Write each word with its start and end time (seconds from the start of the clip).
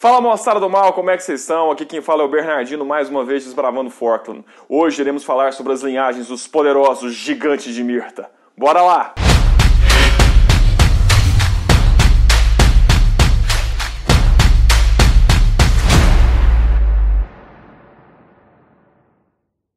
Fala 0.00 0.18
moçada 0.18 0.58
do 0.58 0.70
mal, 0.70 0.94
como 0.94 1.10
é 1.10 1.16
que 1.18 1.22
vocês 1.22 1.42
estão? 1.42 1.70
Aqui 1.70 1.84
quem 1.84 2.00
fala 2.00 2.22
é 2.22 2.24
o 2.24 2.28
Bernardino, 2.30 2.86
mais 2.86 3.10
uma 3.10 3.22
vez 3.22 3.44
desbravando 3.44 3.90
Forkland. 3.90 4.42
Hoje 4.66 5.02
iremos 5.02 5.24
falar 5.24 5.52
sobre 5.52 5.74
as 5.74 5.82
linhagens 5.82 6.26
dos 6.26 6.46
poderosos 6.46 7.12
gigantes 7.12 7.74
de 7.74 7.84
Mirta. 7.84 8.30
Bora 8.56 8.80
lá! 8.80 9.14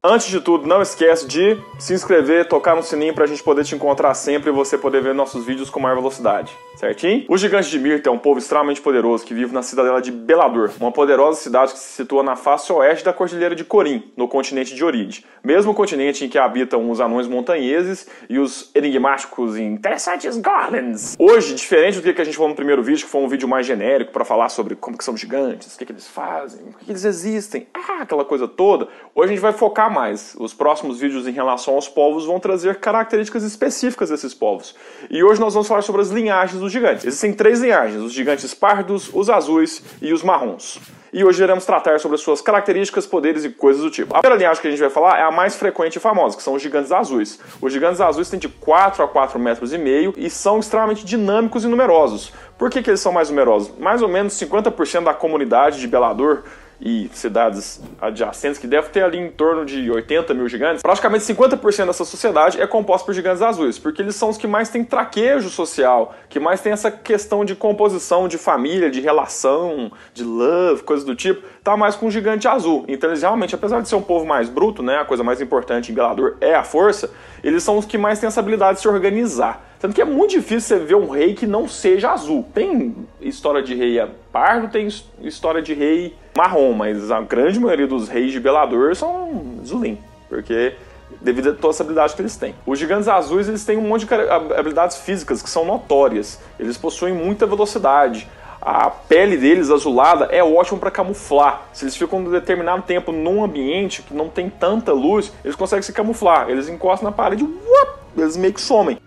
Antes 0.05 0.27
de 0.27 0.41
tudo, 0.41 0.67
não 0.67 0.81
esquece 0.81 1.25
de 1.25 1.57
se 1.79 1.93
inscrever, 1.93 2.45
tocar 2.45 2.75
no 2.75 2.83
sininho 2.83 3.13
pra 3.13 3.25
gente 3.25 3.41
poder 3.41 3.63
te 3.63 3.73
encontrar 3.73 4.13
sempre 4.13 4.49
e 4.49 4.53
você 4.53 4.77
poder 4.77 5.01
ver 5.01 5.13
nossos 5.13 5.45
vídeos 5.45 5.69
com 5.69 5.79
maior 5.79 5.95
velocidade, 5.95 6.51
certinho? 6.75 7.23
Os 7.29 7.39
gigantes 7.39 7.69
de 7.69 7.79
Mirta 7.79 8.09
é 8.09 8.11
um 8.11 8.17
povo 8.17 8.37
extremamente 8.37 8.81
poderoso 8.81 9.23
que 9.23 9.33
vive 9.33 9.53
na 9.53 9.61
cidadela 9.61 10.01
de 10.01 10.11
Belador, 10.11 10.71
uma 10.77 10.91
poderosa 10.91 11.39
cidade 11.39 11.71
que 11.71 11.79
se 11.79 11.93
situa 11.93 12.21
na 12.21 12.35
face 12.35 12.69
oeste 12.73 13.05
da 13.05 13.13
cordilheira 13.13 13.55
de 13.55 13.63
Corim, 13.63 14.11
no 14.17 14.27
continente 14.27 14.75
de 14.75 14.83
Oride, 14.83 15.25
mesmo 15.41 15.73
continente 15.73 16.25
em 16.25 16.27
que 16.27 16.37
habitam 16.37 16.91
os 16.91 16.99
anões 16.99 17.25
montanheses 17.25 18.05
e 18.29 18.39
os 18.39 18.71
enigmáticos 18.75 19.55
e 19.55 19.61
interessantes 19.61 20.35
goblins. 20.35 21.15
Hoje, 21.17 21.55
diferente 21.55 22.01
do 22.01 22.13
que 22.13 22.21
a 22.21 22.25
gente 22.25 22.35
falou 22.35 22.49
no 22.49 22.57
primeiro 22.57 22.83
vídeo, 22.83 23.05
que 23.05 23.09
foi 23.09 23.21
um 23.21 23.29
vídeo 23.29 23.47
mais 23.47 23.65
genérico 23.65 24.11
para 24.11 24.25
falar 24.25 24.49
sobre 24.49 24.75
como 24.75 24.97
que 24.97 25.03
são 25.05 25.15
gigantes, 25.15 25.73
o 25.73 25.79
que, 25.79 25.85
que 25.85 25.93
eles 25.93 26.09
fazem, 26.09 26.65
por 26.65 26.79
que, 26.79 26.85
que 26.87 26.91
eles 26.91 27.05
existem, 27.05 27.67
ah, 27.73 28.01
aquela 28.01 28.25
coisa 28.25 28.49
toda, 28.49 28.89
hoje 29.15 29.29
a 29.29 29.33
gente 29.33 29.41
vai 29.41 29.53
focar 29.53 29.92
mais. 29.93 30.35
Os 30.39 30.53
próximos 30.53 30.99
vídeos 30.99 31.27
em 31.27 31.31
relação 31.31 31.75
aos 31.75 31.87
povos 31.87 32.25
vão 32.25 32.39
trazer 32.39 32.79
características 32.79 33.43
específicas 33.43 34.09
desses 34.09 34.33
povos. 34.33 34.75
E 35.09 35.23
hoje 35.23 35.39
nós 35.39 35.53
vamos 35.53 35.67
falar 35.67 35.83
sobre 35.83 36.01
as 36.01 36.09
linhagens 36.09 36.59
dos 36.59 36.71
gigantes. 36.71 37.05
Existem 37.05 37.31
três 37.33 37.61
linhagens: 37.61 38.01
os 38.01 38.11
gigantes 38.11 38.53
pardos, 38.53 39.09
os 39.13 39.29
azuis 39.29 39.81
e 40.01 40.11
os 40.11 40.23
marrons. 40.23 40.81
E 41.13 41.23
hoje 41.23 41.43
iremos 41.43 41.63
tratar 41.63 41.99
sobre 41.99 42.15
as 42.15 42.21
suas 42.21 42.41
características, 42.41 43.05
poderes 43.05 43.45
e 43.45 43.49
coisas 43.51 43.83
do 43.83 43.91
tipo. 43.91 44.15
A 44.15 44.19
primeira 44.19 44.39
linhagem 44.39 44.59
que 44.59 44.67
a 44.67 44.71
gente 44.71 44.79
vai 44.79 44.89
falar 44.89 45.19
é 45.19 45.21
a 45.21 45.29
mais 45.29 45.55
frequente 45.55 45.97
e 45.97 45.99
famosa, 45.99 46.35
que 46.35 46.41
são 46.41 46.55
os 46.55 46.61
gigantes 46.61 46.91
azuis. 46.91 47.39
Os 47.61 47.71
gigantes 47.71 48.01
azuis 48.01 48.31
têm 48.31 48.39
de 48.39 48.49
4 48.49 49.03
a 49.03 49.07
4 49.07 49.39
metros 49.39 49.71
e 49.73 49.77
meio 49.77 50.11
e 50.17 50.27
são 50.27 50.59
extremamente 50.59 51.05
dinâmicos 51.05 51.63
e 51.63 51.67
numerosos. 51.67 52.33
Por 52.63 52.69
que, 52.69 52.81
que 52.81 52.89
eles 52.89 53.01
são 53.01 53.11
mais 53.11 53.29
numerosos? 53.29 53.77
Mais 53.77 54.01
ou 54.01 54.07
menos 54.07 54.39
50% 54.39 55.03
da 55.03 55.13
comunidade 55.13 55.81
de 55.81 55.85
Belador 55.85 56.43
e 56.79 57.09
cidades 57.11 57.81
adjacentes, 58.01 58.57
que 58.57 58.65
deve 58.65 58.87
ter 58.87 59.03
ali 59.03 59.17
em 59.17 59.29
torno 59.29 59.65
de 59.65 59.91
80 59.91 60.33
mil 60.33 60.47
gigantes, 60.47 60.81
praticamente 60.81 61.25
50% 61.25 61.87
dessa 61.87 62.05
sociedade 62.05 62.61
é 62.61 62.65
composta 62.65 63.05
por 63.05 63.13
gigantes 63.13 63.41
azuis, 63.41 63.77
porque 63.77 64.01
eles 64.01 64.15
são 64.15 64.29
os 64.29 64.37
que 64.37 64.47
mais 64.47 64.69
têm 64.69 64.81
traquejo 64.81 65.49
social, 65.49 66.15
que 66.29 66.39
mais 66.39 66.61
tem 66.61 66.71
essa 66.71 66.89
questão 66.89 67.43
de 67.43 67.53
composição 67.53 68.29
de 68.29 68.37
família, 68.37 68.89
de 68.89 69.01
relação, 69.01 69.91
de 70.13 70.23
love, 70.23 70.83
coisas 70.83 71.05
do 71.05 71.15
tipo, 71.15 71.45
tá 71.61 71.75
mais 71.75 71.97
com 71.97 72.07
o 72.07 72.11
gigante 72.11 72.47
azul. 72.47 72.85
Então 72.87 73.09
eles 73.09 73.23
realmente, 73.23 73.53
apesar 73.53 73.81
de 73.81 73.89
ser 73.89 73.95
um 73.95 74.01
povo 74.01 74.25
mais 74.25 74.47
bruto, 74.47 74.81
né, 74.81 74.99
a 74.99 75.05
coisa 75.05 75.21
mais 75.21 75.41
importante 75.41 75.91
em 75.91 75.95
Belador 75.95 76.37
é 76.39 76.55
a 76.55 76.63
força, 76.63 77.11
eles 77.43 77.61
são 77.61 77.77
os 77.77 77.85
que 77.85 77.97
mais 77.97 78.19
têm 78.19 78.27
essa 78.27 78.39
habilidade 78.39 78.75
de 78.75 78.81
se 78.83 78.87
organizar. 78.87 79.72
Tanto 79.83 79.95
que 79.95 80.01
é 80.01 80.05
muito 80.05 80.31
difícil 80.31 80.77
você 80.77 80.79
ver 80.81 80.95
um 80.95 81.09
rei 81.09 81.33
que 81.33 81.45
não 81.45 81.67
seja 81.67 82.13
azul. 82.13 82.47
Tem 82.53 82.95
história 83.19 83.61
de 83.61 83.75
rei 83.75 84.01
pardo, 84.31 84.69
tem 84.69 84.87
história 85.19 85.61
de 85.61 85.73
rei 85.73 86.15
marrom, 86.37 86.71
mas 86.71 87.11
a 87.11 87.19
grande 87.19 87.59
maioria 87.59 87.85
dos 87.85 88.07
reis 88.07 88.31
de 88.31 88.39
Belador 88.39 88.95
são 88.95 89.59
Zulin, 89.65 89.97
porque 90.29 90.73
devido 91.19 91.49
a 91.49 91.53
toda 91.53 91.73
essa 91.73 91.83
habilidade 91.83 92.15
que 92.15 92.21
eles 92.21 92.37
têm. 92.37 92.55
Os 92.65 92.79
gigantes 92.79 93.09
azuis 93.09 93.49
eles 93.49 93.65
têm 93.65 93.75
um 93.75 93.81
monte 93.81 94.05
de 94.05 94.13
habilidades 94.57 94.99
físicas 94.99 95.41
que 95.41 95.49
são 95.49 95.65
notórias. 95.65 96.39
Eles 96.57 96.77
possuem 96.77 97.13
muita 97.13 97.45
velocidade. 97.45 98.25
A 98.61 98.89
pele 98.89 99.35
deles 99.35 99.69
azulada 99.69 100.29
é 100.31 100.41
ótima 100.41 100.79
para 100.79 100.91
camuflar. 100.91 101.63
Se 101.73 101.83
eles 101.83 101.97
ficam 101.97 102.19
um 102.19 102.31
determinado 102.31 102.83
tempo 102.83 103.11
num 103.11 103.43
ambiente 103.43 104.01
que 104.01 104.13
não 104.13 104.29
tem 104.29 104.49
tanta 104.49 104.93
luz, 104.93 105.33
eles 105.43 105.57
conseguem 105.57 105.83
se 105.83 105.91
camuflar. 105.91 106.49
Eles 106.49 106.69
encostam 106.69 107.09
na 107.09 107.13
parede, 107.13 107.43
uap, 107.43 107.99
eles 108.15 108.37
meio 108.37 108.53
que 108.53 108.61
somem. 108.61 108.97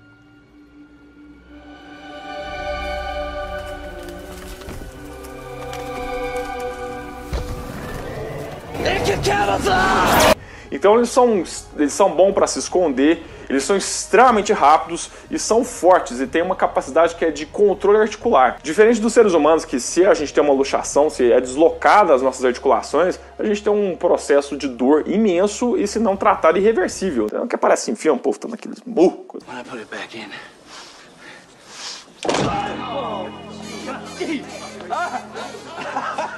Então 10.70 10.96
eles 10.96 11.10
são, 11.10 11.42
eles 11.76 11.92
são 11.92 12.10
bons 12.10 12.32
para 12.32 12.46
se 12.46 12.58
esconder, 12.58 13.24
eles 13.48 13.62
são 13.62 13.76
extremamente 13.76 14.52
rápidos 14.52 15.10
e 15.30 15.38
são 15.38 15.64
fortes 15.64 16.20
e 16.20 16.26
têm 16.26 16.42
uma 16.42 16.56
capacidade 16.56 17.14
que 17.14 17.24
é 17.24 17.30
de 17.30 17.46
controle 17.46 17.98
articular. 17.98 18.58
Diferente 18.62 19.00
dos 19.00 19.12
seres 19.12 19.32
humanos, 19.32 19.64
que 19.64 19.78
se 19.78 20.04
a 20.04 20.12
gente 20.14 20.34
tem 20.34 20.42
uma 20.42 20.52
luxação, 20.52 21.08
se 21.08 21.30
é 21.30 21.40
deslocada 21.40 22.12
as 22.14 22.22
nossas 22.22 22.44
articulações, 22.44 23.18
a 23.38 23.44
gente 23.44 23.62
tem 23.62 23.72
um 23.72 23.96
processo 23.96 24.56
de 24.56 24.68
dor 24.68 25.04
imenso 25.06 25.76
e 25.76 25.86
se 25.86 25.98
não 25.98 26.16
tratado 26.16 26.58
irreversível. 26.58 27.26
Então, 27.26 27.46
que 27.46 27.54
aparece 27.54 27.90
em 27.90 27.94
filme, 27.94 28.18
o 28.18 28.22
povo 28.22 28.38
tá 28.38 28.48
naqueles 28.48 28.80
burros. 28.84 29.42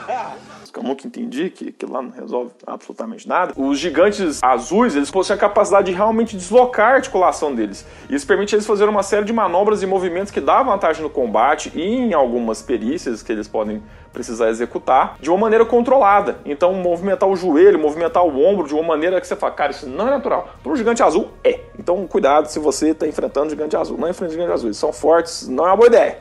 Eu 0.79 0.83
nunca 0.85 1.09
entendi 1.09 1.51
que, 1.51 1.73
que 1.73 1.85
lá 1.85 2.01
não 2.01 2.11
resolve 2.11 2.53
absolutamente 2.65 3.27
nada. 3.27 3.53
Os 3.57 3.81
gigantes 3.81 4.41
azuis, 4.41 4.95
eles 4.95 5.11
possuem 5.11 5.37
a 5.37 5.41
capacidade 5.41 5.91
de 5.91 5.97
realmente 5.97 6.37
deslocar 6.37 6.93
a 6.93 6.95
articulação 6.95 7.53
deles. 7.53 7.85
Isso 8.09 8.25
permite 8.25 8.55
eles 8.55 8.65
fazerem 8.65 8.93
uma 8.93 9.03
série 9.03 9.25
de 9.25 9.33
manobras 9.33 9.83
e 9.83 9.87
movimentos 9.87 10.31
que 10.31 10.41
dá 10.41 10.63
vantagem 10.63 11.03
no 11.03 11.11
combate 11.11 11.73
e 11.75 11.83
em 11.83 12.15
algumas 12.15 12.63
perícias 12.63 13.25
que 13.25 13.33
eles 13.33 13.49
podem 13.49 13.83
precisar 14.13 14.51
executar 14.51 15.17
de 15.21 15.31
uma 15.31 15.39
maneira 15.39 15.65
controlada. 15.65 16.39
Então, 16.45 16.73
movimentar 16.75 17.29
o 17.29 17.35
joelho, 17.35 17.79
movimentar 17.79 18.25
o 18.25 18.41
ombro 18.41 18.69
de 18.69 18.75
uma 18.75 18.85
maneira 18.85 19.21
que 19.21 19.27
você 19.27 19.35
fala, 19.35 19.53
cara, 19.53 19.73
isso 19.73 19.89
não 19.89 20.07
é 20.07 20.11
natural. 20.11 20.49
Para 20.63 20.73
o 20.73 20.77
gigante 20.77 21.03
azul, 21.03 21.29
é. 21.43 21.59
Então, 21.77 22.07
cuidado 22.07 22.47
se 22.47 22.61
você 22.61 22.91
está 22.91 23.05
enfrentando 23.07 23.51
gigante 23.51 23.77
azul. 23.77 23.99
Não 23.99 24.09
enfrenta 24.09 24.31
o 24.31 24.35
gigante 24.37 24.53
azul. 24.53 24.69
Eles 24.69 24.79
são 24.79 24.93
fortes, 24.93 25.49
não 25.49 25.65
é 25.65 25.71
uma 25.71 25.77
boa 25.77 25.89
ideia. 25.89 26.19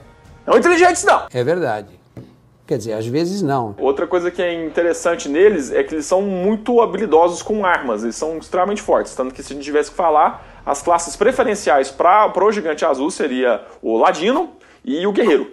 Não 0.48 0.58
inteligentes, 0.58 1.04
não. 1.04 1.28
É 1.32 1.44
verdade. 1.44 1.97
Quer 2.68 2.78
dizer, 2.78 2.94
às 2.94 3.08
vezes 3.08 3.42
não. 3.42 3.74
Outra 3.80 4.06
coisa 4.06 4.30
que 4.30 4.42
é 4.42 4.54
interessante 4.54 5.30
neles 5.30 5.72
é 5.72 5.82
que 5.84 5.96
eles 5.96 6.06
são 6.06 6.22
muito 6.22 6.82
habilidosos 6.82 7.42
com 7.42 7.66
armas, 7.66 8.04
eles 8.04 8.18
são 8.18 8.38
extremamente 8.38 8.82
fortes. 8.82 9.16
Tanto 9.16 9.34
que 9.34 9.42
se 9.42 9.54
a 9.54 9.56
gente 9.56 9.64
tivesse 9.64 9.90
que 9.90 9.96
falar, 9.96 10.62
as 10.66 10.82
classes 10.82 11.16
preferenciais 11.16 11.90
para 11.90 12.44
o 12.44 12.52
gigante 12.52 12.84
azul 12.84 13.10
seria 13.10 13.62
o 13.82 13.98
ladino 13.98 14.52
e 14.84 15.08
o 15.08 15.14
guerreiro. 15.14 15.50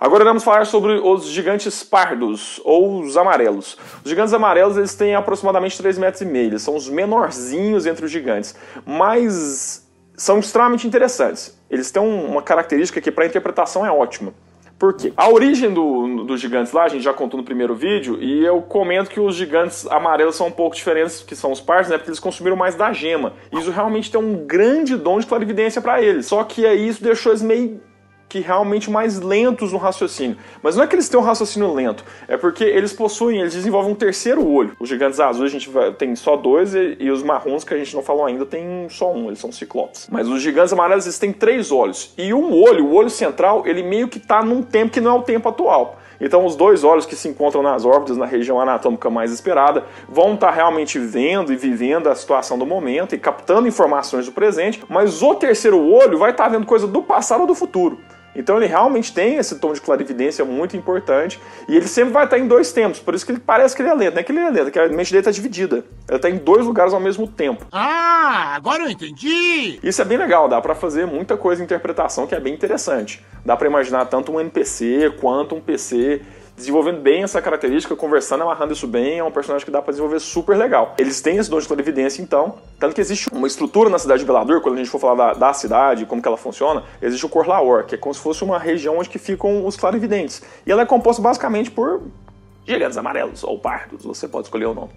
Agora 0.00 0.24
vamos 0.24 0.42
falar 0.42 0.66
sobre 0.66 0.94
os 0.94 1.26
gigantes 1.26 1.84
pardos, 1.84 2.60
ou 2.64 3.00
os 3.00 3.16
amarelos. 3.16 3.78
Os 4.04 4.10
gigantes 4.10 4.34
amarelos 4.34 4.76
eles 4.76 4.96
têm 4.96 5.14
aproximadamente 5.14 5.80
3,5 5.80 5.98
metros, 5.98 6.20
e 6.22 6.24
meio, 6.24 6.46
eles 6.48 6.62
são 6.62 6.74
os 6.74 6.88
menorzinhos 6.88 7.86
entre 7.86 8.04
os 8.04 8.10
gigantes, 8.10 8.54
mas 8.84 9.88
são 10.16 10.40
extremamente 10.40 10.88
interessantes. 10.88 11.56
Eles 11.70 11.90
têm 11.90 12.02
uma 12.02 12.42
característica 12.42 13.00
que 13.00 13.12
para 13.12 13.26
interpretação 13.26 13.86
é 13.86 13.90
ótima. 13.92 14.34
Por 14.78 14.94
quê? 14.94 15.12
A 15.16 15.30
origem 15.30 15.72
do, 15.72 16.24
dos 16.24 16.40
gigantes 16.40 16.72
lá, 16.72 16.84
a 16.84 16.88
gente 16.88 17.02
já 17.02 17.12
contou 17.12 17.38
no 17.38 17.44
primeiro 17.44 17.74
vídeo, 17.74 18.18
e 18.20 18.44
eu 18.44 18.60
comento 18.60 19.10
que 19.10 19.18
os 19.18 19.34
gigantes 19.34 19.86
amarelos 19.86 20.36
são 20.36 20.48
um 20.48 20.52
pouco 20.52 20.76
diferentes 20.76 21.22
que 21.22 21.34
são 21.34 21.50
os 21.50 21.60
pardos, 21.60 21.90
né? 21.90 21.96
Porque 21.96 22.10
eles 22.10 22.20
consumiram 22.20 22.56
mais 22.56 22.74
da 22.74 22.92
gema. 22.92 23.32
Isso 23.50 23.70
realmente 23.70 24.10
tem 24.10 24.20
um 24.20 24.46
grande 24.46 24.96
dom 24.96 25.18
de 25.18 25.26
clarividência 25.26 25.80
para 25.80 26.02
eles. 26.02 26.26
Só 26.26 26.44
que 26.44 26.66
aí 26.66 26.88
isso 26.88 27.02
deixou 27.02 27.32
eles 27.32 27.42
meio 27.42 27.80
que 28.36 28.40
realmente 28.40 28.90
mais 28.90 29.18
lentos 29.18 29.72
no 29.72 29.78
raciocínio. 29.78 30.36
Mas 30.62 30.76
não 30.76 30.84
é 30.84 30.86
que 30.86 30.94
eles 30.94 31.08
têm 31.08 31.18
um 31.18 31.22
raciocínio 31.22 31.72
lento, 31.72 32.04
é 32.28 32.36
porque 32.36 32.64
eles 32.64 32.92
possuem, 32.92 33.40
eles 33.40 33.54
desenvolvem 33.54 33.92
um 33.92 33.94
terceiro 33.94 34.46
olho. 34.46 34.76
Os 34.78 34.88
gigantes 34.88 35.18
azuis 35.18 35.50
a 35.50 35.58
gente 35.58 35.70
tem 35.98 36.14
só 36.14 36.36
dois 36.36 36.74
e, 36.74 36.96
e, 37.00 37.10
os 37.10 37.22
marrons 37.22 37.64
que 37.64 37.72
a 37.72 37.78
gente 37.78 37.94
não 37.94 38.02
falou 38.02 38.26
ainda 38.26 38.44
tem 38.44 38.86
só 38.90 39.10
um, 39.12 39.28
eles 39.28 39.38
são 39.38 39.50
ciclopes. 39.50 40.08
Mas 40.10 40.28
os 40.28 40.42
gigantes 40.42 40.72
amarelos 40.72 41.06
eles 41.06 41.18
têm 41.18 41.32
três 41.32 41.72
olhos. 41.72 42.12
E 42.18 42.34
um 42.34 42.52
olho, 42.52 42.86
o 42.86 42.94
olho 42.94 43.08
central, 43.08 43.66
ele 43.66 43.82
meio 43.82 44.08
que 44.08 44.18
está 44.18 44.42
num 44.42 44.62
tempo 44.62 44.92
que 44.92 45.00
não 45.00 45.16
é 45.16 45.18
o 45.18 45.22
tempo 45.22 45.48
atual. 45.48 45.98
Então, 46.20 46.44
os 46.46 46.56
dois 46.56 46.82
olhos 46.82 47.04
que 47.04 47.14
se 47.14 47.28
encontram 47.28 47.62
nas 47.62 47.84
órbitas, 47.84 48.16
na 48.16 48.26
região 48.26 48.60
anatômica 48.60 49.10
mais 49.10 49.30
esperada, 49.32 49.84
vão 50.08 50.34
estar 50.34 50.48
tá 50.48 50.52
realmente 50.52 50.98
vendo 50.98 51.52
e 51.52 51.56
vivendo 51.56 52.08
a 52.08 52.14
situação 52.14 52.58
do 52.58 52.64
momento 52.64 53.14
e 53.14 53.18
captando 53.18 53.68
informações 53.68 54.26
do 54.26 54.32
presente, 54.32 54.82
mas 54.88 55.22
o 55.22 55.34
terceiro 55.34 55.78
olho 55.78 56.18
vai 56.18 56.30
estar 56.30 56.44
tá 56.44 56.50
vendo 56.50 56.66
coisa 56.66 56.86
do 56.86 57.02
passado 57.02 57.42
ou 57.42 57.46
do 57.46 57.54
futuro. 57.54 57.98
Então 58.36 58.56
ele 58.56 58.66
realmente 58.66 59.12
tem 59.12 59.36
esse 59.36 59.58
tom 59.58 59.72
de 59.72 59.80
clarividência 59.80 60.44
muito 60.44 60.76
importante 60.76 61.40
e 61.68 61.76
ele 61.76 61.88
sempre 61.88 62.12
vai 62.12 62.24
estar 62.24 62.38
em 62.38 62.46
dois 62.46 62.70
tempos, 62.72 63.00
por 63.00 63.14
isso 63.14 63.24
que 63.24 63.32
ele 63.32 63.40
parece 63.40 63.74
que 63.74 63.82
ele 63.82 63.88
é 63.88 63.94
lento, 63.94 64.14
não 64.14 64.20
é 64.20 64.22
que 64.22 64.32
ele 64.32 64.40
é 64.40 64.50
lento, 64.50 64.68
é 64.68 64.70
que 64.70 64.78
a 64.78 64.88
mente 64.88 65.10
dele 65.10 65.20
está 65.20 65.30
dividida. 65.30 65.84
Ele 66.08 66.16
está 66.16 66.28
em 66.28 66.36
dois 66.36 66.64
lugares 66.64 66.92
ao 66.92 67.00
mesmo 67.00 67.26
tempo. 67.26 67.66
Ah, 67.72 68.52
agora 68.54 68.84
eu 68.84 68.90
entendi! 68.90 69.80
Isso 69.82 70.00
é 70.02 70.04
bem 70.04 70.18
legal, 70.18 70.48
dá 70.48 70.60
para 70.60 70.74
fazer 70.74 71.06
muita 71.06 71.36
coisa 71.36 71.60
de 71.60 71.64
interpretação 71.64 72.26
que 72.26 72.34
é 72.34 72.40
bem 72.40 72.54
interessante. 72.54 73.24
Dá 73.44 73.56
para 73.56 73.66
imaginar 73.66 74.06
tanto 74.06 74.32
um 74.32 74.40
NPC 74.40 75.14
quanto 75.20 75.54
um 75.54 75.60
PC 75.60 76.20
desenvolvendo 76.56 77.00
bem 77.00 77.22
essa 77.22 77.40
característica, 77.42 77.94
conversando, 77.94 78.42
amarrando 78.42 78.72
isso 78.72 78.86
bem, 78.86 79.18
é 79.18 79.24
um 79.24 79.30
personagem 79.30 79.64
que 79.64 79.70
dá 79.70 79.82
para 79.82 79.92
desenvolver 79.92 80.18
super 80.18 80.56
legal. 80.56 80.94
Eles 80.98 81.20
têm 81.20 81.36
esse 81.36 81.50
dom 81.50 81.58
de 81.58 81.66
clarividência, 81.68 82.22
então, 82.22 82.54
tanto 82.80 82.94
que 82.94 83.00
existe 83.00 83.28
uma 83.30 83.46
estrutura 83.46 83.90
na 83.90 83.98
cidade 83.98 84.20
de 84.20 84.26
Belador, 84.26 84.62
quando 84.62 84.76
a 84.76 84.78
gente 84.78 84.88
for 84.88 84.98
falar 84.98 85.34
da, 85.34 85.48
da 85.48 85.52
cidade, 85.52 86.06
como 86.06 86.22
que 86.22 86.26
ela 86.26 86.38
funciona, 86.38 86.82
existe 87.02 87.26
o 87.26 87.28
Corlaor, 87.28 87.84
que 87.84 87.94
é 87.94 87.98
como 87.98 88.14
se 88.14 88.20
fosse 88.20 88.42
uma 88.42 88.58
região 88.58 88.98
onde 88.98 89.10
que 89.10 89.18
ficam 89.18 89.66
os 89.66 89.76
clarividentes. 89.76 90.42
E 90.66 90.72
ela 90.72 90.82
é 90.82 90.86
composta 90.86 91.20
basicamente 91.20 91.70
por 91.70 92.02
gigantes 92.66 92.96
amarelos 92.96 93.44
ou 93.44 93.58
pardos, 93.58 94.04
você 94.04 94.26
pode 94.26 94.46
escolher 94.46 94.66
o 94.66 94.74
nome. 94.74 94.90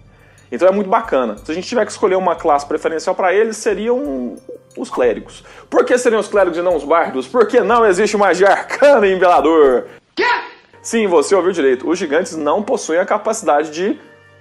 Então 0.50 0.66
é 0.66 0.72
muito 0.72 0.90
bacana. 0.90 1.36
Se 1.38 1.52
a 1.52 1.54
gente 1.54 1.68
tiver 1.68 1.84
que 1.84 1.92
escolher 1.92 2.16
uma 2.16 2.34
classe 2.34 2.66
preferencial 2.66 3.14
para 3.14 3.32
eles, 3.32 3.56
seriam 3.56 4.36
os 4.76 4.90
clérigos. 4.90 5.44
Por 5.68 5.84
que 5.84 5.96
seriam 5.96 6.20
os 6.20 6.26
clérigos 6.26 6.58
e 6.58 6.62
não 6.62 6.74
os 6.74 6.84
bardos? 6.84 7.28
Porque 7.28 7.60
não 7.60 7.86
existe 7.86 8.16
magia 8.16 8.48
arcana 8.48 9.06
em 9.06 9.18
Belador. 9.18 9.84
Sim, 10.82 11.06
você 11.06 11.34
ouviu 11.34 11.52
direito. 11.52 11.88
Os 11.88 11.98
gigantes 11.98 12.36
não 12.36 12.62
possuem 12.62 12.98
a 12.98 13.06
capacidade 13.06 13.70
de 13.70 13.98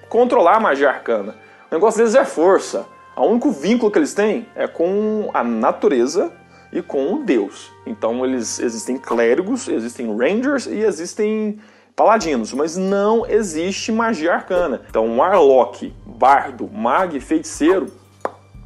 controlar 0.07 0.55
a 0.55 0.59
magia 0.59 0.89
arcana. 0.89 1.35
O 1.69 1.75
negócio 1.75 1.97
deles 1.97 2.15
é 2.15 2.23
força. 2.23 2.85
O 3.15 3.25
único 3.25 3.51
vínculo 3.51 3.91
que 3.91 3.99
eles 3.99 4.13
têm 4.13 4.47
é 4.55 4.67
com 4.67 5.29
a 5.33 5.43
natureza 5.43 6.31
e 6.71 6.81
com 6.81 7.13
o 7.13 7.23
Deus. 7.23 7.71
Então 7.85 8.25
eles 8.25 8.59
existem 8.59 8.97
clérigos, 8.97 9.67
existem 9.67 10.15
rangers 10.15 10.65
e 10.65 10.79
existem 10.79 11.59
paladinos, 11.95 12.53
mas 12.53 12.77
não 12.77 13.25
existe 13.25 13.91
magia 13.91 14.35
arcana. 14.35 14.81
Então, 14.89 15.05
um 15.05 15.17
Warlock, 15.17 15.93
Bardo, 16.05 16.69
Mag, 16.71 17.19
Feiticeiro, 17.19 17.87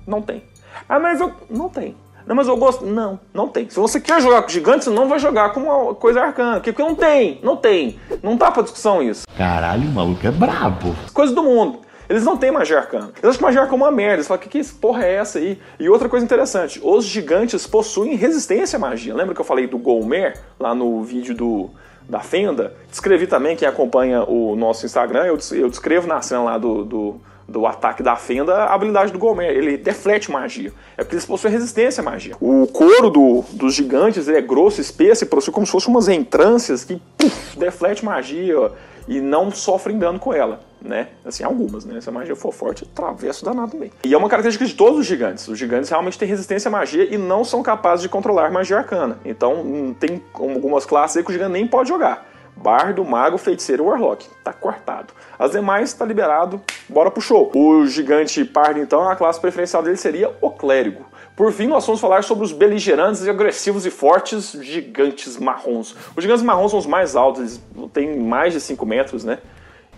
não 0.06 0.22
tem. 0.22 0.44
Ah, 0.88 1.00
mas 1.00 1.20
eu. 1.20 1.34
Não 1.50 1.68
tem. 1.68 1.96
Não, 2.25 2.36
mas 2.36 2.48
eu 2.48 2.58
gosto. 2.58 2.86
Não, 2.86 3.20
não 3.34 3.48
tem. 3.48 3.70
Se 3.70 3.80
você 3.80 4.00
quer 4.00 4.22
jogar 4.22 4.42
com 4.44 4.50
gigantes, 4.50 4.86
você 4.86 4.90
não 4.90 5.08
vai 5.08 5.20
jogar 5.20 5.52
com 5.52 5.62
uma 5.62 5.96
coisa 5.96 6.22
arcana. 6.22 6.60
Porque 6.60 6.81
não 6.81 6.96
tem, 6.96 7.40
não 7.44 7.56
tem. 7.56 8.00
Não 8.22 8.38
tá 8.38 8.52
pra 8.52 8.64
discussão 8.64 9.02
isso. 9.02 9.25
Caralho, 9.38 9.88
o 9.88 9.92
maluco 9.92 10.25
é 10.25 10.31
brabo. 10.31 10.96
Coisa 11.14 11.34
do 11.34 11.44
mundo. 11.44 11.80
Eles 12.10 12.25
não 12.25 12.38
têm 12.38 12.52
magia 12.52 12.80
arcana. 12.80 13.12
Eles 13.16 13.24
acham 13.24 13.38
que 13.38 13.44
magia 13.44 13.62
arcana 13.62 13.81
é 13.81 13.86
uma 13.86 13.92
merda. 13.92 14.16
Eles 14.16 14.28
falam, 14.28 14.42
que, 14.44 14.50
que 14.50 14.74
porra 14.75 15.06
é 15.06 15.16
essa 15.16 15.40
aí? 15.40 15.58
E 15.80 15.90
outra 15.90 16.10
coisa 16.10 16.25
interessante, 16.25 16.80
os 16.84 17.06
gigantes 17.06 17.66
possuem 17.66 18.16
resistência 18.16 18.78
à 18.78 18.80
magia. 18.80 19.16
Lembra 19.16 19.34
que 19.34 19.42
eu 19.42 19.46
falei 19.46 19.68
do 19.68 19.78
Golmer, 19.78 20.40
lá 20.60 20.75
no 20.75 21.02
vídeo 21.02 21.34
do, 21.34 21.70
da 22.08 22.20
Fenda? 22.20 22.75
Descrevi 22.90 23.25
também, 23.25 23.56
quem 23.56 23.68
acompanha 23.68 24.24
o 24.24 24.56
nosso 24.56 24.86
Instagram, 24.86 25.25
eu, 25.25 25.38
eu 25.54 25.70
descrevo 25.70 26.08
na 26.08 26.22
cena 26.22 26.44
lá 26.44 26.58
do, 26.58 26.84
do, 26.84 27.22
do 27.48 27.66
ataque 27.66 28.01
da 28.01 28.16
Fenda 28.16 28.54
a 28.56 28.74
habilidade 28.74 29.12
do 29.12 29.19
Golmer. 29.19 29.50
Ele 29.50 29.78
deflete 29.78 30.31
magia. 30.31 30.72
É 30.98 31.04
porque 31.04 31.16
eles 31.16 31.25
possuem 31.25 31.54
resistência 31.54 32.01
à 32.01 32.04
magia. 32.04 32.36
O 32.40 32.68
couro 32.68 33.10
do, 33.10 33.44
dos 33.51 33.74
gigantes 33.74 34.28
é 34.28 34.42
grosso, 34.42 34.81
espesso 34.81 35.24
e 35.24 35.28
possui 35.28 35.54
como 35.54 35.66
se 35.66 35.72
fossem 35.72 35.90
umas 35.90 36.07
entrâncias 36.07 36.84
que 36.84 37.01
puff, 37.18 37.57
deflete 37.57 38.04
magia 38.04 38.72
e 39.07 39.19
não 39.19 39.51
sofrem 39.51 39.98
dano 39.98 40.19
com 40.19 40.34
ela 40.34 40.62
né? 40.84 41.07
Assim, 41.25 41.44
algumas, 41.44 41.86
né? 41.86 42.00
Se 42.01 42.10
a 42.10 42.12
magia 42.12 42.36
for 42.36 42.51
forte, 42.51 42.84
atravesso 42.84 43.46
danado 43.46 43.78
bem. 43.78 43.92
E 44.04 44.13
é 44.13 44.18
uma 44.18 44.30
característica 44.30 44.66
de 44.66 44.74
todos 44.74 45.00
os 45.00 45.06
gigantes. 45.06 45.48
Os 45.48 45.57
gigantes 45.57 45.89
realmente 45.89 46.18
têm 46.19 46.28
resistência 46.28 46.68
à 46.68 46.72
magia 46.72 47.06
e 47.06 47.18
não 47.18 47.44
são 47.44 47.63
capazes 47.63 48.04
de 48.04 48.10
controlar 48.10 48.51
magia 48.51 48.78
arcana. 48.78 49.18
Então, 49.24 49.62
hum, 49.62 49.96
tem 49.98 50.22
algumas 50.34 50.86
classes 50.86 51.18
aí 51.18 51.24
que 51.24 51.30
o 51.30 51.34
gigante 51.34 51.54
nem 51.54 51.66
pode 51.66 51.89
jogar. 51.89 52.33
Bardo, 52.56 53.04
Mago, 53.04 53.38
Feiticeiro 53.38 53.84
e 53.84 53.88
Warlock. 53.88 54.28
Tá 54.44 54.54
cortado. 54.54 55.14
As 55.38 55.52
demais 55.52 55.94
tá 55.94 56.06
liberado, 56.06 56.62
bora 56.88 57.12
pro 57.12 57.22
show. 57.22 57.52
O 57.56 57.86
gigante 57.86 58.44
Pardo, 58.46 58.80
então, 58.80 59.08
a 59.08 59.16
classe 59.16 59.40
preferencial 59.40 59.84
dele 59.84 59.98
seria 59.98 60.32
o 60.42 60.50
Clérigo. 60.50 61.06
Por 61.36 61.52
fim, 61.52 61.68
nós 61.68 61.86
vamos 61.86 62.00
falar 62.00 62.24
sobre 62.24 62.46
os 62.46 62.52
beligerantes 62.52 63.24
e 63.26 63.30
agressivos 63.30 63.86
e 63.86 63.90
fortes 63.90 64.52
gigantes 64.62 65.38
marrons. 65.38 65.96
Os 66.16 66.24
gigantes 66.24 66.44
marrons 66.44 66.72
são 66.72 66.80
os 66.80 66.86
mais 66.86 67.16
altos, 67.16 67.42
eles 67.42 67.92
têm 67.92 68.20
mais 68.20 68.54
de 68.54 68.62
5 68.62 68.86
metros, 68.86 69.24
né? 69.24 69.40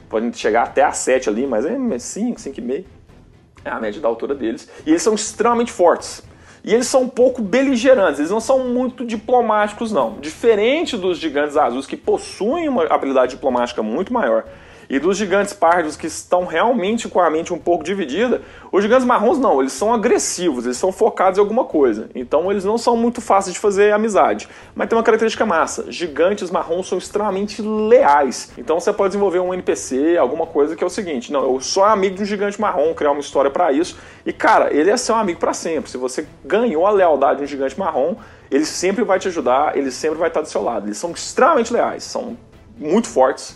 podem 0.09 0.31
chegar 0.31 0.63
até 0.63 0.83
a 0.83 0.91
7 0.91 1.29
ali, 1.29 1.45
mas 1.45 1.65
é 1.65 1.99
5, 1.99 2.39
5,5. 2.39 2.85
É 3.63 3.69
a 3.69 3.79
média 3.79 3.99
da 3.99 4.07
altura 4.07 4.35
deles. 4.35 4.69
E 4.85 4.91
eles 4.91 5.01
são 5.01 5.13
extremamente 5.13 5.71
fortes. 5.71 6.23
E 6.65 6.73
eles 6.73 6.87
são 6.87 7.03
um 7.03 7.07
pouco 7.07 7.43
beligerantes, 7.43 8.17
eles 8.17 8.31
não 8.31 8.39
são 8.39 8.67
muito 8.67 9.05
diplomáticos, 9.05 9.91
não. 9.91 10.17
Diferente 10.19 10.97
dos 10.97 11.19
gigantes 11.19 11.55
azuis, 11.55 11.85
que 11.85 11.95
possuem 11.95 12.67
uma 12.67 12.85
habilidade 12.85 13.35
diplomática 13.35 13.83
muito 13.83 14.11
maior, 14.11 14.45
e 14.89 14.99
dos 14.99 15.17
gigantes 15.17 15.53
pardos 15.53 15.95
que 15.95 16.07
estão 16.07 16.45
realmente 16.45 17.07
com 17.07 17.19
a 17.19 17.29
mente 17.29 17.53
um 17.53 17.57
pouco 17.57 17.83
dividida, 17.83 18.41
os 18.71 18.83
gigantes 18.83 19.05
marrons 19.05 19.39
não, 19.39 19.61
eles 19.61 19.73
são 19.73 19.93
agressivos, 19.93 20.65
eles 20.65 20.77
são 20.77 20.91
focados 20.91 21.37
em 21.37 21.41
alguma 21.41 21.65
coisa. 21.65 22.09
Então 22.13 22.51
eles 22.51 22.63
não 22.63 22.77
são 22.77 22.95
muito 22.95 23.21
fáceis 23.21 23.53
de 23.53 23.59
fazer 23.59 23.93
amizade. 23.93 24.47
Mas 24.75 24.89
tem 24.89 24.97
uma 24.97 25.03
característica 25.03 25.45
massa: 25.45 25.91
gigantes 25.91 26.51
marrons 26.51 26.87
são 26.87 26.97
extremamente 26.97 27.61
leais. 27.61 28.51
Então 28.57 28.79
você 28.79 28.91
pode 28.91 29.09
desenvolver 29.09 29.39
um 29.39 29.53
NPC, 29.53 30.17
alguma 30.17 30.45
coisa 30.45 30.75
que 30.75 30.83
é 30.83 30.87
o 30.87 30.89
seguinte: 30.89 31.31
não, 31.31 31.43
eu 31.43 31.61
sou 31.61 31.83
amigo 31.83 32.15
de 32.15 32.23
um 32.23 32.25
gigante 32.25 32.59
marrom, 32.59 32.93
criar 32.93 33.11
uma 33.11 33.21
história 33.21 33.49
para 33.49 33.71
isso. 33.71 33.97
E 34.25 34.33
cara, 34.33 34.73
ele 34.73 34.89
é 34.89 34.97
seu 34.97 35.15
amigo 35.15 35.39
para 35.39 35.53
sempre. 35.53 35.89
Se 35.89 35.97
você 35.97 36.27
ganhou 36.43 36.85
a 36.85 36.91
lealdade 36.91 37.39
de 37.39 37.43
um 37.43 37.47
gigante 37.47 37.77
marrom, 37.79 38.15
ele 38.51 38.65
sempre 38.65 39.03
vai 39.03 39.19
te 39.19 39.27
ajudar, 39.27 39.77
ele 39.77 39.91
sempre 39.91 40.17
vai 40.17 40.27
estar 40.27 40.41
do 40.41 40.47
seu 40.47 40.61
lado. 40.61 40.87
Eles 40.87 40.97
são 40.97 41.11
extremamente 41.11 41.71
leais, 41.71 42.03
são 42.03 42.37
muito 42.77 43.07
fortes 43.07 43.55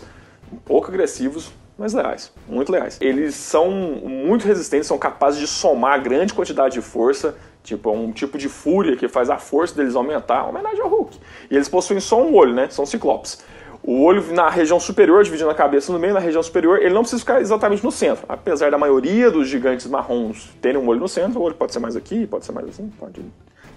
pouco 0.64 0.88
agressivos, 0.88 1.50
mas 1.78 1.94
leais, 1.94 2.32
muito 2.46 2.70
leais. 2.70 2.98
Eles 3.00 3.34
são 3.34 3.70
muito 3.70 4.46
resistentes, 4.46 4.86
são 4.86 4.98
capazes 4.98 5.40
de 5.40 5.46
somar 5.46 6.02
grande 6.02 6.34
quantidade 6.34 6.74
de 6.74 6.82
força, 6.82 7.34
tipo, 7.62 7.88
é 7.88 7.92
um 7.92 8.12
tipo 8.12 8.36
de 8.36 8.48
fúria 8.48 8.96
que 8.96 9.08
faz 9.08 9.30
a 9.30 9.38
força 9.38 9.74
deles 9.74 9.94
aumentar, 9.94 10.46
homenagem 10.46 10.80
ao 10.80 10.88
Hulk. 10.88 11.18
E 11.50 11.54
eles 11.54 11.68
possuem 11.68 12.00
só 12.00 12.22
um 12.22 12.34
olho, 12.34 12.54
né? 12.54 12.68
São 12.68 12.84
ciclopes. 12.84 13.42
O 13.82 14.02
olho 14.02 14.22
na 14.32 14.48
região 14.50 14.78
superior, 14.78 15.24
dividindo 15.24 15.48
a 15.48 15.54
cabeça 15.54 15.92
no 15.92 15.98
meio, 15.98 16.12
na 16.12 16.20
região 16.20 16.42
superior, 16.42 16.78
ele 16.82 16.92
não 16.92 17.00
precisa 17.00 17.20
ficar 17.20 17.40
exatamente 17.40 17.82
no 17.82 17.90
centro. 17.90 18.26
Apesar 18.28 18.70
da 18.70 18.76
maioria 18.76 19.30
dos 19.30 19.48
gigantes 19.48 19.86
marrons 19.86 20.50
terem 20.60 20.80
um 20.80 20.86
olho 20.86 21.00
no 21.00 21.08
centro, 21.08 21.40
o 21.40 21.42
olho 21.42 21.54
pode 21.54 21.72
ser 21.72 21.78
mais 21.78 21.96
aqui, 21.96 22.26
pode 22.26 22.44
ser 22.44 22.52
mais 22.52 22.68
assim, 22.68 22.88
pode 22.98 23.22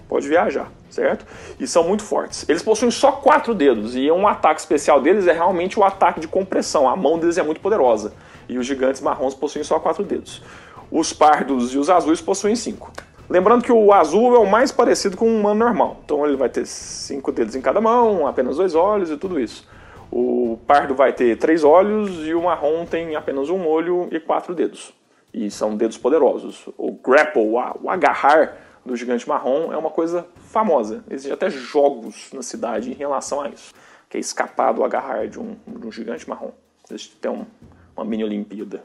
pode 0.08 0.28
viajar, 0.28 0.70
certo? 0.90 1.26
E 1.58 1.66
são 1.66 1.84
muito 1.84 2.02
fortes. 2.02 2.48
Eles 2.48 2.62
possuem 2.62 2.90
só 2.90 3.12
quatro 3.12 3.54
dedos 3.54 3.96
e 3.96 4.10
um 4.10 4.28
ataque 4.28 4.60
especial 4.60 5.00
deles 5.00 5.26
é 5.26 5.32
realmente 5.32 5.78
o 5.78 5.84
ataque 5.84 6.20
de 6.20 6.28
compressão. 6.28 6.88
A 6.88 6.94
mão 6.94 7.18
deles 7.18 7.38
é 7.38 7.42
muito 7.42 7.60
poderosa. 7.60 8.12
E 8.48 8.58
os 8.58 8.66
gigantes 8.66 9.00
marrons 9.00 9.34
possuem 9.34 9.64
só 9.64 9.78
quatro 9.80 10.04
dedos. 10.04 10.42
Os 10.90 11.12
pardos 11.12 11.74
e 11.74 11.78
os 11.78 11.88
azuis 11.88 12.20
possuem 12.20 12.54
cinco. 12.54 12.92
Lembrando 13.28 13.64
que 13.64 13.72
o 13.72 13.92
azul 13.92 14.36
é 14.36 14.38
o 14.38 14.46
mais 14.46 14.70
parecido 14.70 15.16
com 15.16 15.26
um 15.26 15.40
humano 15.40 15.64
normal. 15.64 16.00
Então 16.04 16.26
ele 16.26 16.36
vai 16.36 16.48
ter 16.48 16.66
cinco 16.66 17.32
dedos 17.32 17.56
em 17.56 17.60
cada 17.60 17.80
mão, 17.80 18.26
apenas 18.26 18.58
dois 18.58 18.74
olhos 18.74 19.10
e 19.10 19.16
tudo 19.16 19.40
isso. 19.40 19.66
O 20.10 20.58
pardo 20.66 20.94
vai 20.94 21.12
ter 21.12 21.36
três 21.36 21.64
olhos 21.64 22.26
e 22.26 22.34
o 22.34 22.42
marrom 22.42 22.86
tem 22.86 23.16
apenas 23.16 23.50
um 23.50 23.66
olho 23.66 24.08
e 24.10 24.20
quatro 24.20 24.54
dedos. 24.54 24.92
E 25.32 25.50
são 25.50 25.76
dedos 25.76 25.98
poderosos. 25.98 26.68
O 26.78 26.92
grapple, 26.92 27.42
o 27.42 27.90
agarrar, 27.90 28.56
do 28.84 28.94
gigante 28.94 29.28
marrom 29.28 29.72
é 29.72 29.76
uma 29.76 29.90
coisa 29.90 30.26
famosa. 30.50 31.02
Existem 31.08 31.32
até 31.32 31.48
jogos 31.48 32.30
na 32.32 32.42
cidade 32.42 32.90
em 32.90 32.94
relação 32.94 33.40
a 33.40 33.48
isso, 33.48 33.72
que 34.08 34.16
é 34.16 34.20
escapar 34.20 34.72
do 34.72 34.84
agarrar 34.84 35.26
de 35.26 35.40
um, 35.40 35.56
de 35.66 35.86
um 35.86 35.90
gigante 35.90 36.28
marrom. 36.28 36.52
Existe 36.88 37.16
até 37.18 37.30
um, 37.30 37.46
uma 37.96 38.04
mini 38.04 38.24
Olimpíada. 38.24 38.82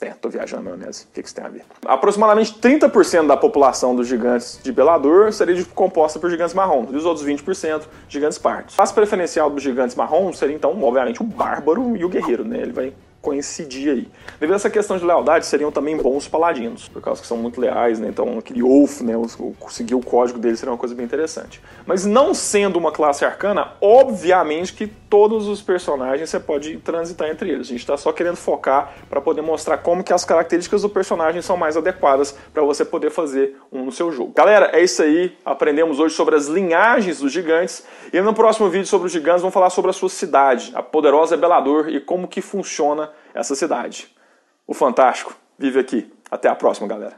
É, 0.00 0.10
tô 0.10 0.28
viajando 0.28 0.64
maionese. 0.64 1.04
O 1.04 1.14
que, 1.14 1.22
que 1.22 1.28
isso 1.28 1.34
tem 1.34 1.44
a 1.44 1.48
ver? 1.48 1.64
Aproximadamente 1.86 2.54
30% 2.60 3.26
da 3.26 3.36
população 3.36 3.96
dos 3.96 4.06
gigantes 4.06 4.60
de 4.62 4.70
Belador 4.70 5.32
seria 5.32 5.64
composta 5.74 6.18
por 6.18 6.28
gigantes 6.30 6.54
marrons, 6.54 6.90
e 6.92 6.96
os 6.96 7.06
outros 7.06 7.26
20% 7.26 7.84
gigantes 8.08 8.38
partos. 8.38 8.74
A 8.74 8.76
classe 8.76 8.92
preferencial 8.92 9.48
dos 9.48 9.62
gigantes 9.62 9.96
marrons 9.96 10.38
seria, 10.38 10.54
então, 10.54 10.82
obviamente, 10.82 11.22
o 11.22 11.24
bárbaro 11.24 11.96
e 11.96 12.04
o 12.04 12.08
guerreiro, 12.08 12.44
né? 12.44 12.58
Ele 12.58 12.72
vai 12.72 12.92
coincidir 13.26 13.90
aí. 13.90 14.08
Devido 14.38 14.52
a 14.52 14.54
essa 14.54 14.70
questão 14.70 14.96
de 14.96 15.04
lealdade, 15.04 15.46
seriam 15.46 15.72
também 15.72 15.96
bons 15.96 16.28
paladinos, 16.28 16.86
por 16.86 17.02
causa 17.02 17.20
que 17.20 17.26
são 17.26 17.36
muito 17.36 17.60
leais, 17.60 17.98
né? 17.98 18.08
Então 18.08 18.38
aquele 18.38 18.62
Wolf, 18.62 19.00
né? 19.00 19.14
Conseguir 19.58 19.96
o 19.96 20.00
código 20.00 20.38
deles 20.38 20.60
seria 20.60 20.70
uma 20.70 20.78
coisa 20.78 20.94
bem 20.94 21.04
interessante. 21.04 21.60
Mas 21.84 22.06
não 22.06 22.32
sendo 22.32 22.78
uma 22.78 22.92
classe 22.92 23.24
arcana, 23.24 23.72
obviamente 23.80 24.72
que 24.72 24.86
todos 24.86 25.48
os 25.48 25.60
personagens 25.60 26.30
você 26.30 26.38
pode 26.38 26.76
transitar 26.78 27.28
entre 27.28 27.50
eles. 27.50 27.66
A 27.66 27.70
gente 27.70 27.80
está 27.80 27.96
só 27.96 28.12
querendo 28.12 28.36
focar 28.36 28.92
para 29.10 29.20
poder 29.20 29.42
mostrar 29.42 29.78
como 29.78 30.04
que 30.04 30.12
as 30.12 30.24
características 30.24 30.82
do 30.82 30.88
personagem 30.88 31.42
são 31.42 31.56
mais 31.56 31.76
adequadas 31.76 32.36
para 32.54 32.62
você 32.62 32.84
poder 32.84 33.10
fazer 33.10 33.56
um 33.72 33.84
no 33.84 33.90
seu 33.90 34.12
jogo. 34.12 34.32
Galera, 34.36 34.70
é 34.72 34.84
isso 34.84 35.02
aí. 35.02 35.36
Aprendemos 35.44 35.98
hoje 35.98 36.14
sobre 36.14 36.36
as 36.36 36.46
linhagens 36.46 37.18
dos 37.18 37.32
gigantes 37.32 37.84
e 38.12 38.20
no 38.20 38.32
próximo 38.32 38.68
vídeo 38.68 38.86
sobre 38.86 39.06
os 39.06 39.12
gigantes 39.12 39.42
vamos 39.42 39.54
falar 39.54 39.70
sobre 39.70 39.90
a 39.90 39.94
sua 39.94 40.08
cidade, 40.08 40.70
a 40.76 40.82
poderosa 40.82 41.36
Belador 41.36 41.88
e 41.88 41.98
como 41.98 42.28
que 42.28 42.40
funciona 42.40 43.10
essa 43.36 43.54
cidade. 43.54 44.12
O 44.66 44.74
Fantástico 44.74 45.36
vive 45.58 45.78
aqui. 45.78 46.12
Até 46.30 46.48
a 46.48 46.54
próxima, 46.54 46.88
galera. 46.88 47.16